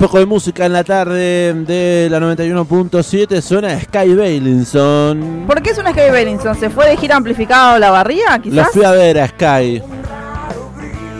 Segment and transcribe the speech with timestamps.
[0.00, 5.44] poco de música en la tarde de la 91.7 suena Sky Bailinson.
[5.46, 6.54] ¿Por qué es una Sky Bailinson?
[6.58, 8.68] ¿Se fue de gira amplificado la barría, quizás?
[8.72, 9.82] fui a ver a Sky.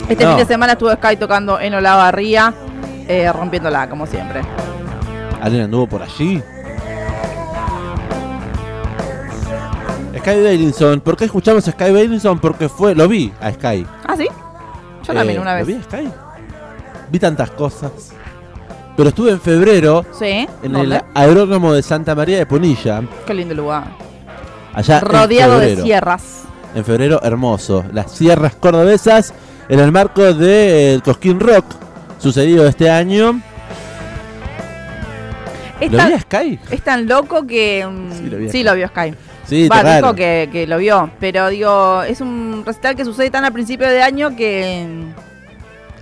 [0.08, 0.30] Este No.
[0.30, 2.54] fin de semana estuvo Sky tocando en Olavarría,
[3.06, 4.40] eh, rompiéndola, como siempre.
[5.42, 6.42] ¿Alguien anduvo por allí?
[10.18, 11.00] Sky Bailinson.
[11.00, 12.38] ¿Por qué escuchamos a Sky Bailinson?
[12.40, 13.86] Porque fue, lo vi a Sky.
[14.06, 14.26] ¿Ah, sí?
[15.06, 15.86] Yo también Eh, una ¿Lo vi vez.
[15.86, 16.08] a Sky?
[17.10, 18.12] Vi tantas cosas.
[19.00, 20.46] Pero estuve en febrero Sí.
[20.62, 20.96] en ¿dónde?
[20.96, 23.00] el aeródromo de Santa María de Punilla.
[23.26, 23.84] Qué lindo lugar.
[24.74, 26.42] Allá en Rodeado de sierras.
[26.74, 27.82] En febrero, hermoso.
[27.94, 29.32] Las sierras cordobesas
[29.70, 31.64] en el marco del Cosquín Rock
[32.18, 33.40] sucedido este año.
[35.80, 36.60] ¿Lo tan, vi a Sky?
[36.70, 37.86] es tan loco que.
[37.90, 39.14] mm, Sí, lo vi sí, lo vio Sky.
[39.46, 40.08] Sí, Va, raro.
[40.08, 41.10] dijo que, que lo vio.
[41.18, 44.86] Pero digo, es un recital que sucede tan a principio de año que.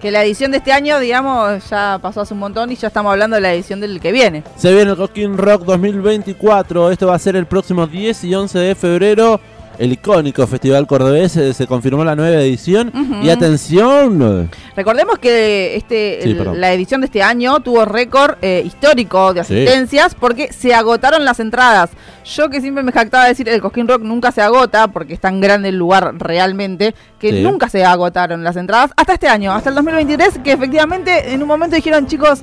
[0.01, 3.11] Que la edición de este año, digamos, ya pasó hace un montón y ya estamos
[3.11, 4.45] hablando de la edición del que viene.
[4.57, 6.93] Se viene el Cosquín Rock 2024.
[6.93, 9.41] Esto va a ser el próximo 10 y 11 de febrero.
[9.79, 12.93] El icónico Festival Cordobés eh, se confirmó la nueva edición.
[13.23, 16.60] Y atención, Recordemos que este Sí, el- perdón.
[16.60, 19.54] la edición de este año tuvo récord eh, histórico de Sí.
[19.54, 21.90] asistencias porque se agotaron las entradas.
[22.24, 25.20] Yo que siempre me jactaba de decir el Cosquín Rock nunca se agota porque es
[25.20, 27.42] tan grande el lugar realmente que Sí.
[27.42, 31.48] nunca se agotaron las entradas hasta este año, hasta el 2023 que efectivamente en un
[31.48, 32.42] momento dijeron chicos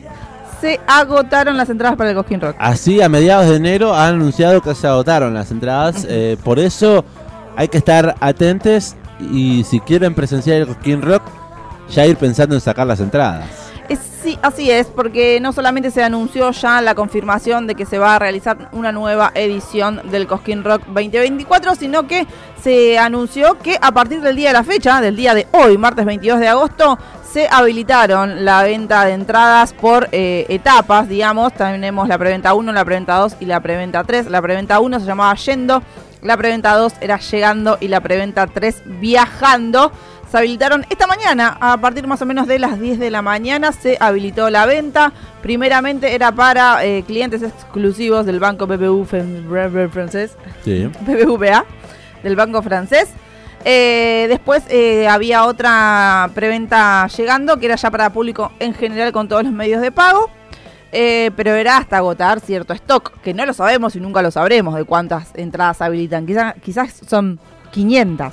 [0.62, 2.56] se agotaron las entradas para el Cosquín Rock.
[2.60, 6.06] así a mediados de enero han anunciado que se agotaron las entradas.
[6.10, 7.04] eh, por eso
[7.56, 8.96] hay que estar atentos.
[9.32, 11.24] Y si quieren presenciar el Cosquín Rock,
[11.90, 13.66] ya ir pensando en sacar las entradas.
[14.26, 18.16] Sí, así es, porque no solamente se anunció ya la confirmación de que se va
[18.16, 22.26] a realizar una nueva edición del Cosquín Rock 2024, sino que
[22.60, 26.08] se anunció que a partir del día de la fecha, del día de hoy, martes
[26.08, 26.98] 22 de agosto,
[27.32, 31.54] se habilitaron la venta de entradas por eh, etapas, digamos.
[31.54, 34.32] Tenemos la preventa 1, la preventa 2 y la preventa 3.
[34.32, 35.84] La preventa 1 se llamaba Yendo,
[36.26, 39.92] la preventa 2 era Llegando y la preventa 3 Viajando
[40.30, 43.72] se habilitaron esta mañana, a partir más o menos de las 10 de la mañana,
[43.72, 45.14] se habilitó la venta.
[45.44, 50.88] Primeramente era para eh, clientes exclusivos del banco fran- francés, Sí.
[51.02, 51.64] BBVA,
[52.24, 53.10] del banco francés.
[53.64, 59.28] Eh, después eh, había otra preventa llegando, que era ya para público en general con
[59.28, 60.30] todos los medios de pago.
[60.98, 64.76] Eh, pero era hasta agotar cierto stock, que no lo sabemos y nunca lo sabremos
[64.76, 66.26] de cuántas entradas habilitan.
[66.26, 67.38] Quizás, quizás son
[67.72, 68.32] 500,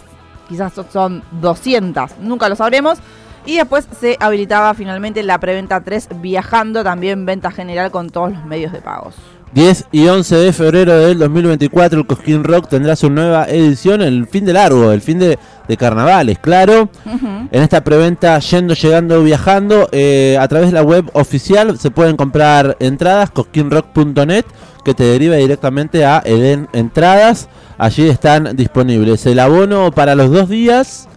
[0.48, 3.00] quizás so- son 200, nunca lo sabremos.
[3.44, 8.44] Y después se habilitaba finalmente la preventa 3 viajando, también venta general con todos los
[8.44, 9.16] medios de pagos.
[9.54, 14.26] 10 y 11 de febrero del 2024 el Cosquín Rock tendrá su nueva edición, el
[14.26, 16.88] fin de largo, el fin de, de carnavales, claro.
[17.04, 22.16] En esta preventa yendo, llegando, viajando, eh, a través de la web oficial se pueden
[22.16, 24.46] comprar entradas, cosquinrock.net,
[24.84, 27.48] que te deriva directamente a Eden Entradas.
[27.76, 31.08] Allí están disponibles el abono para los dos días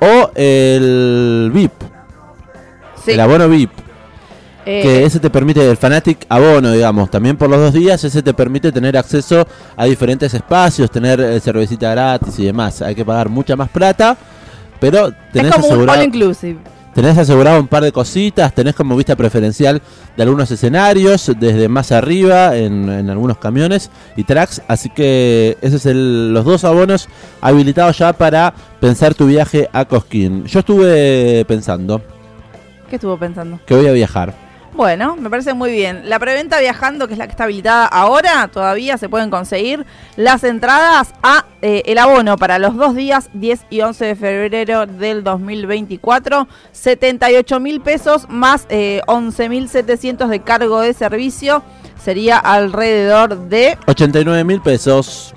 [0.00, 1.72] o el VIP,
[3.04, 3.83] Sí, el abono VIP.
[4.66, 8.22] Eh, que ese te permite, el Fanatic abono, digamos, también por los dos días, ese
[8.22, 12.80] te permite tener acceso a diferentes espacios, tener eh, cervecita gratis y demás.
[12.82, 14.16] Hay que pagar mucha más plata,
[14.80, 16.58] pero es tenés un asegurado, all inclusive.
[16.94, 19.82] tenés asegurado un par de cositas, tenés como vista preferencial
[20.16, 25.82] de algunos escenarios, desde más arriba, en, en algunos camiones y tracks, así que esos
[25.82, 27.08] son los dos abonos
[27.40, 30.44] habilitados ya para pensar tu viaje a Cosquín.
[30.46, 32.00] Yo estuve pensando
[32.88, 33.58] ¿Qué estuvo pensando?
[33.66, 34.43] que voy a viajar.
[34.74, 36.08] Bueno, me parece muy bien.
[36.08, 39.86] La preventa viajando, que es la que está habilitada ahora, todavía se pueden conseguir
[40.16, 44.86] las entradas a eh, el abono para los dos días, 10 y 11 de febrero
[44.86, 46.48] del 2024.
[46.72, 51.62] 78 mil pesos más eh, 11 mil 700 de cargo de servicio.
[52.02, 55.34] Sería alrededor de 89 mil pesos.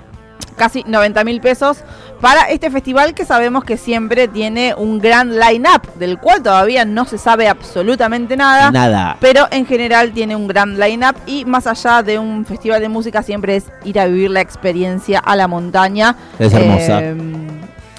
[0.58, 1.84] casi 90 mil pesos
[2.22, 7.05] para este festival que sabemos que siempre tiene un gran line-up, del cual todavía no
[7.05, 8.71] se sabe absolutamente nada.
[8.71, 9.18] Nada.
[9.19, 13.24] Pero en general tiene un gran line-up y más allá de un festival de música
[13.24, 16.15] siempre es ir a vivir la experiencia a la montaña.
[16.39, 17.00] Es hermosa.
[17.01, 17.15] Eh,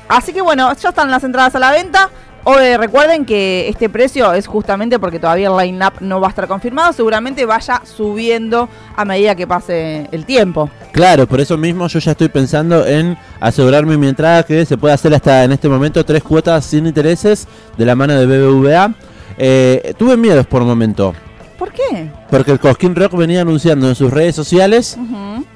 [0.09, 2.11] así que bueno, ya están las entradas a la venta.
[2.45, 6.31] O, eh, recuerden que este precio es justamente porque todavía el line-up no va a
[6.31, 6.93] estar confirmado.
[6.95, 10.71] Seguramente vaya subiendo a medida que pase el tiempo.
[10.93, 14.95] Claro, por eso mismo yo ya estoy pensando en asegurarme mi entrada que se puede
[14.95, 17.47] hacer hasta en este momento tres cuotas sin intereses
[17.77, 18.95] de la mano de BBVA.
[19.37, 21.15] Eh, tuve miedos por un momento,
[21.59, 22.11] ¿Por qué?
[22.31, 24.97] porque el Cosquín Rock venía anunciando en sus redes sociales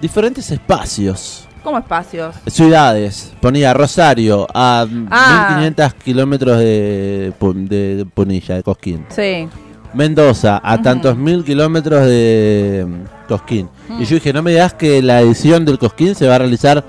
[0.01, 2.35] diferentes espacios, ¿Cómo espacios?
[2.47, 3.33] ciudades.
[3.41, 5.57] Ponía Rosario a Ah.
[5.61, 9.07] 1500 kilómetros de, de Punilla, de Cosquín.
[9.11, 9.49] Sí.
[9.95, 13.69] Mendoza, a tantos mil kilómetros de mm, Cosquín.
[13.89, 14.01] Mm.
[14.03, 16.83] Y yo dije, no me digas que la edición del Cosquín se va a realizar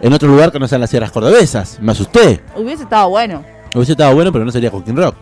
[0.00, 1.78] en otro lugar que no sean las Sierras Cordobesas.
[1.80, 2.42] Me asusté.
[2.54, 3.42] Hubiese estado bueno.
[3.74, 5.16] Hubiese estado bueno, pero no sería Cosquín Rock.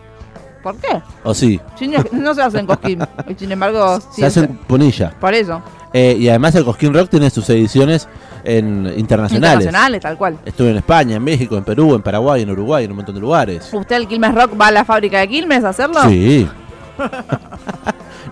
[0.61, 1.01] ¿Por qué?
[1.23, 1.59] ¿O sí?
[2.11, 2.99] No, se hace en Cosquín.
[3.29, 5.11] Y sin embargo, sí se hace en Punilla.
[5.19, 5.61] Por eso.
[5.93, 8.07] Eh, y además el Cosquín Rock tiene sus ediciones
[8.43, 9.55] en internacionales.
[9.65, 10.37] Internacionales, tal cual.
[10.45, 13.21] Estuve en España, en México, en Perú, en Paraguay, en Uruguay, en un montón de
[13.21, 13.69] lugares.
[13.73, 16.01] ¿Usted el Quilmes Rock va a la fábrica de Quilmes a hacerlo?
[16.09, 16.47] Sí.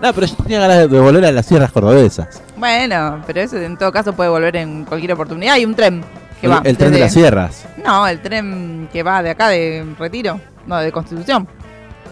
[0.02, 2.42] no, pero yo tenía ganas de- de volver a las sierras cordobesas.
[2.56, 5.54] Bueno, pero eso en todo caso puede volver en cualquier oportunidad.
[5.54, 6.02] Hay un tren
[6.40, 6.60] que El, va.
[6.64, 7.64] el tren de las sierras.
[7.84, 10.40] No, el tren que va de acá, de Retiro.
[10.66, 11.46] No, de Constitución.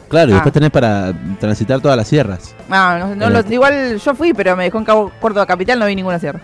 [0.08, 0.36] Claro, y Ah.
[0.36, 2.54] después tenés para transitar todas las sierras.
[2.68, 5.78] No, no, no El- lo- igual yo fui, pero me dejó en Cabo Córdoba Capital,
[5.78, 6.40] no vi ninguna sierra.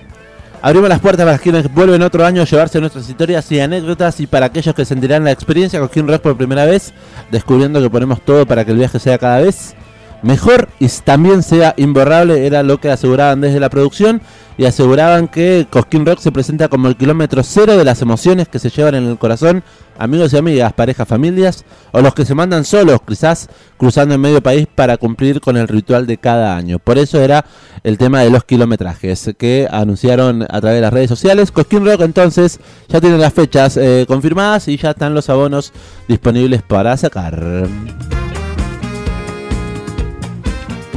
[0.62, 4.26] Abrimos las puertas para quienes vuelven otro año a llevarse nuestras historias y anécdotas y
[4.26, 6.92] para aquellos que sentirán la experiencia con King Rock por primera vez,
[7.30, 9.74] descubriendo que ponemos todo para que el viaje sea cada vez
[10.22, 14.20] mejor y también sea imborrable, era lo que aseguraban desde la producción
[14.58, 18.58] y aseguraban que Cosquín Rock se presenta como el kilómetro cero de las emociones que
[18.58, 19.62] se llevan en el corazón,
[19.98, 24.42] amigos y amigas, parejas, familias o los que se mandan solos, quizás cruzando en medio
[24.42, 26.78] país para cumplir con el ritual de cada año.
[26.78, 27.46] Por eso era
[27.84, 31.52] el tema de los kilometrajes que anunciaron a través de las redes sociales.
[31.52, 35.72] Cosquín Rock entonces ya tiene las fechas eh, confirmadas y ya están los abonos
[36.06, 37.66] disponibles para sacar.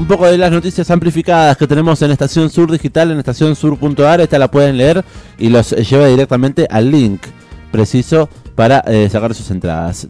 [0.03, 4.37] Un poco de las noticias amplificadas que tenemos en Estación Sur Digital, en estacionsur.ar, esta
[4.37, 5.01] la pueden leer
[5.37, 7.21] y los eh, lleva directamente al link
[7.71, 10.01] preciso para eh, sacar sus entradas.